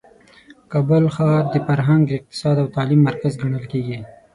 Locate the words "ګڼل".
3.41-3.65